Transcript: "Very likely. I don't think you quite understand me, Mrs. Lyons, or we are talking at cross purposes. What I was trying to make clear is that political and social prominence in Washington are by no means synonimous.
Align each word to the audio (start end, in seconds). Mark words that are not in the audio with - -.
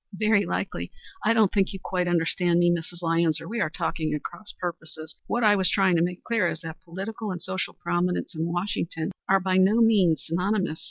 "Very 0.17 0.47
likely. 0.47 0.91
I 1.23 1.31
don't 1.35 1.53
think 1.53 1.71
you 1.73 1.79
quite 1.79 2.07
understand 2.07 2.57
me, 2.57 2.71
Mrs. 2.73 3.03
Lyons, 3.03 3.39
or 3.39 3.47
we 3.47 3.59
are 3.61 3.69
talking 3.69 4.15
at 4.15 4.23
cross 4.23 4.51
purposes. 4.51 5.13
What 5.27 5.43
I 5.43 5.55
was 5.55 5.69
trying 5.69 5.95
to 5.97 6.01
make 6.01 6.23
clear 6.23 6.49
is 6.49 6.61
that 6.61 6.81
political 6.83 7.29
and 7.29 7.39
social 7.39 7.75
prominence 7.75 8.33
in 8.33 8.47
Washington 8.47 9.11
are 9.29 9.39
by 9.39 9.57
no 9.57 9.75
means 9.79 10.25
synonimous. 10.25 10.79